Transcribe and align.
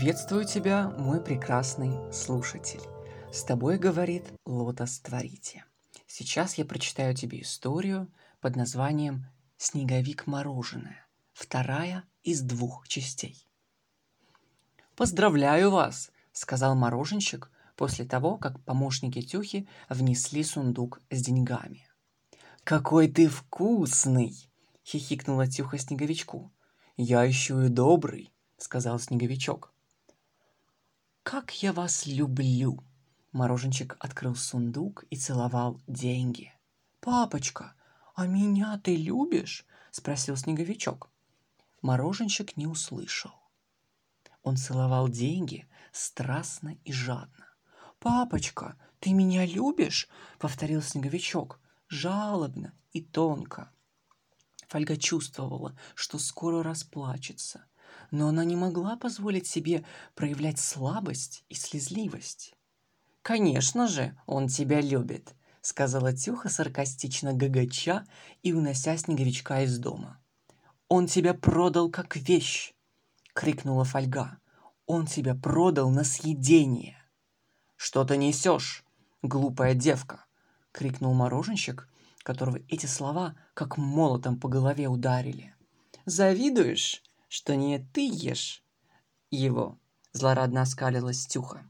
Приветствую 0.00 0.46
тебя, 0.46 0.88
мой 0.96 1.22
прекрасный 1.22 2.10
слушатель. 2.10 2.80
С 3.30 3.44
тобой 3.44 3.76
говорит 3.76 4.24
Лотос 4.46 4.98
Творите. 5.00 5.66
Сейчас 6.06 6.54
я 6.54 6.64
прочитаю 6.64 7.14
тебе 7.14 7.42
историю 7.42 8.10
под 8.40 8.56
названием 8.56 9.26
«Снеговик 9.58 10.26
мороженое». 10.26 11.06
Вторая 11.34 12.04
из 12.22 12.40
двух 12.40 12.88
частей. 12.88 13.46
«Поздравляю 14.96 15.70
вас!»— 15.70 16.10
сказал 16.32 16.74
мороженщик 16.74 17.50
после 17.76 18.06
того, 18.06 18.38
как 18.38 18.64
помощники 18.64 19.20
Тюхи 19.20 19.68
внесли 19.90 20.42
сундук 20.44 21.02
с 21.10 21.20
деньгами. 21.20 21.86
«Какой 22.64 23.06
ты 23.06 23.28
вкусный!»— 23.28 24.50
хихикнула 24.82 25.46
Тюха 25.46 25.76
Снеговичку. 25.76 26.50
«Я 26.96 27.22
еще 27.22 27.66
и 27.66 27.68
добрый!»— 27.68 28.32
сказал 28.56 28.98
Снеговичок. 28.98 29.69
«Как 31.22 31.62
я 31.62 31.72
вас 31.72 32.06
люблю!» 32.06 32.82
Мороженщик 33.32 33.96
открыл 34.00 34.34
сундук 34.34 35.04
и 35.10 35.16
целовал 35.16 35.80
деньги. 35.86 36.52
«Папочка, 37.00 37.74
а 38.14 38.26
меня 38.26 38.80
ты 38.82 38.96
любишь?»— 38.96 39.66
спросил 39.90 40.36
Снеговичок. 40.36 41.10
Мороженщик 41.82 42.56
не 42.56 42.66
услышал. 42.66 43.32
Он 44.42 44.56
целовал 44.56 45.08
деньги 45.08 45.68
страстно 45.92 46.76
и 46.84 46.92
жадно. 46.92 47.46
«Папочка, 47.98 48.76
ты 48.98 49.12
меня 49.12 49.44
любишь?»— 49.44 50.08
повторил 50.38 50.80
Снеговичок, 50.80 51.60
жалобно 51.88 52.72
и 52.92 53.02
тонко. 53.02 53.70
Фольга 54.68 54.96
чувствовала, 54.96 55.76
что 55.94 56.18
скоро 56.18 56.62
расплачется, 56.62 57.66
но 58.10 58.28
она 58.28 58.44
не 58.44 58.56
могла 58.56 58.96
позволить 58.96 59.46
себе 59.46 59.84
проявлять 60.14 60.58
слабость 60.58 61.44
и 61.48 61.54
слезливость. 61.54 62.54
«Конечно 63.22 63.86
же, 63.86 64.16
он 64.26 64.48
тебя 64.48 64.80
любит»,— 64.80 65.34
сказала 65.60 66.12
Тюха 66.12 66.48
саркастично 66.48 67.34
гагача 67.34 68.06
и 68.42 68.52
унося 68.52 68.96
снеговичка 68.96 69.62
из 69.62 69.78
дома. 69.78 70.18
«Он 70.88 71.06
тебя 71.06 71.34
продал 71.34 71.90
как 71.90 72.16
вещь!»— 72.16 72.74
крикнула 73.34 73.84
Фольга. 73.84 74.38
«Он 74.86 75.06
тебя 75.06 75.34
продал 75.34 75.90
на 75.90 76.02
съедение!» 76.02 76.96
«Что 77.76 78.04
ты 78.04 78.16
несешь, 78.16 78.84
глупая 79.22 79.74
девка?»— 79.74 80.24
крикнул 80.72 81.14
мороженщик, 81.14 81.88
которого 82.22 82.58
эти 82.68 82.86
слова 82.86 83.36
как 83.54 83.76
молотом 83.76 84.38
по 84.38 84.48
голове 84.48 84.88
ударили. 84.88 85.54
«Завидуешь, 86.06 87.02
что 87.30 87.54
не 87.54 87.78
ты 87.78 88.10
ешь 88.12 88.64
его?»— 89.30 89.78
злорадно 90.12 90.62
оскалилась 90.62 91.26
Тюха. 91.26 91.64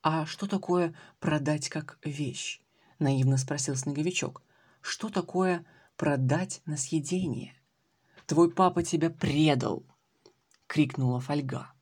«А 0.00 0.26
что 0.26 0.46
такое 0.46 0.94
продать 1.18 1.68
как 1.68 1.98
вещь?»— 2.04 2.62
наивно 3.00 3.36
спросил 3.36 3.74
Снеговичок. 3.74 4.42
«Что 4.80 5.08
такое 5.08 5.66
продать 5.96 6.62
на 6.66 6.76
съедение?» 6.76 7.52
«Твой 8.26 8.48
папа 8.48 8.84
тебя 8.84 9.10
предал!»— 9.10 9.84
крикнула 10.68 11.18
Фольга. 11.18 11.72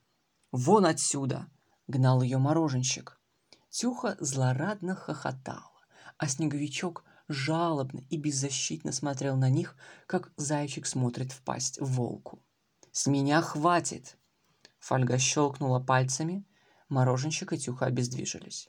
«Вон 0.50 0.86
отсюда!»— 0.86 1.48
гнал 1.88 2.22
ее 2.22 2.38
мороженщик. 2.38 3.20
Тюха 3.68 4.16
злорадно 4.18 4.94
хохотала, 4.94 5.82
а 6.16 6.26
Снеговичок 6.26 7.04
жалобно 7.28 8.02
и 8.08 8.16
беззащитно 8.16 8.92
смотрел 8.92 9.36
на 9.36 9.50
них, 9.50 9.76
как 10.06 10.32
зайчик 10.36 10.86
смотрит 10.86 11.32
в 11.32 11.42
пасть 11.42 11.78
волку. 11.78 12.42
«С 12.92 13.06
меня 13.06 13.40
хватит!» 13.40 14.18
Фольга 14.78 15.16
щелкнула 15.18 15.80
пальцами, 15.80 16.44
Мороженщик 16.90 17.54
и 17.54 17.58
Тюха 17.58 17.86
обездвижились. 17.86 18.68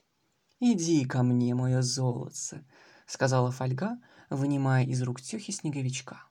«Иди 0.60 1.04
ко 1.04 1.22
мне, 1.22 1.54
мое 1.54 1.82
золотце»,— 1.82 2.64
сказала 3.06 3.50
Фольга, 3.50 3.98
вынимая 4.30 4.86
из 4.86 5.02
рук 5.02 5.20
Тюхи 5.20 5.50
снеговичка. 5.50 6.24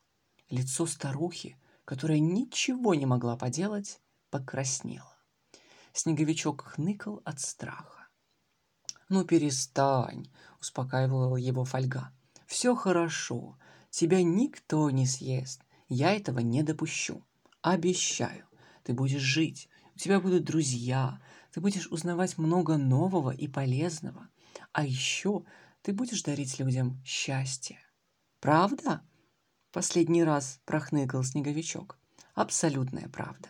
Лицо 0.50 0.88
старухи, 0.88 1.56
которая 1.86 2.18
ничего 2.18 2.96
не 2.96 3.06
могла 3.06 3.38
поделать, 3.38 4.02
покраснело. 4.32 5.16
Снеговичок 5.94 6.64
хныкал 6.64 7.22
от 7.26 7.40
страха. 7.40 8.08
«Ну 9.08 9.24
перестань»,— 9.24 10.32
успокаивала 10.60 11.38
его 11.38 11.64
Фольга. 11.64 12.12
«Все 12.48 12.76
хорошо, 12.76 13.60
тебя 13.92 14.24
никто 14.24 14.90
не 14.90 15.06
съест, 15.06 15.62
я 15.90 16.16
этого 16.16 16.40
не 16.40 16.64
допущу. 16.64 17.24
Обещаю, 17.64 18.46
ты 18.84 18.94
будешь 18.94 19.22
жить, 19.22 19.70
у 19.96 19.98
тебя 19.98 20.20
будут 20.20 20.44
друзья, 20.44 21.22
ты 21.52 21.62
будешь 21.62 21.88
узнавать 21.88 22.38
много 22.38 22.76
нового 22.76 23.32
и 23.32 23.48
полезного. 23.48 24.28
А 24.74 24.86
еще 24.86 25.46
ты 25.82 25.94
будешь 25.94 26.24
дарить 26.24 26.60
людям 26.60 27.02
счастье. 27.06 27.80
Правда? 28.42 29.02
Последний 29.72 30.26
раз 30.26 30.60
прохныкал 30.66 31.24
снеговичок. 31.24 31.98
Абсолютная 32.36 33.08
правда. 33.08 33.50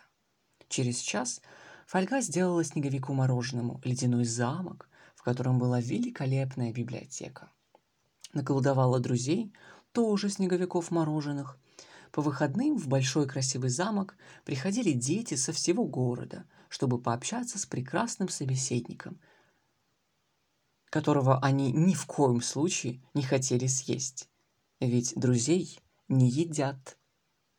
Через 0.69 0.99
час 0.99 1.41
Фольга 1.87 2.21
сделала 2.21 2.63
снеговику 2.63 3.13
мороженому 3.13 3.81
ледяной 3.83 4.25
замок, 4.25 4.89
в 5.15 5.23
котором 5.23 5.57
была 5.57 5.81
великолепная 5.81 6.71
библиотека. 6.71 7.51
Наколдовала 8.33 8.99
друзей, 8.99 9.53
тоже 9.91 10.29
снеговиков 10.29 10.91
мороженых. 10.91 11.57
По 12.13 12.21
выходным 12.21 12.77
в 12.77 12.87
большой 12.87 13.27
красивый 13.27 13.71
замок 13.71 14.15
приходили 14.45 14.91
дети 14.91 15.33
со 15.33 15.51
всего 15.51 15.83
города, 15.83 16.45
чтобы 16.69 17.01
пообщаться 17.01 17.57
с 17.57 17.65
прекрасным 17.65 18.29
собеседником, 18.29 19.19
которого 20.91 21.39
они 21.39 21.71
ни 21.71 21.95
в 21.95 22.05
коем 22.05 22.43
случае 22.43 23.01
не 23.15 23.23
хотели 23.23 23.65
съесть. 23.65 24.29
Ведь 24.79 25.15
друзей 25.15 25.79
не 26.07 26.29
едят. 26.29 26.99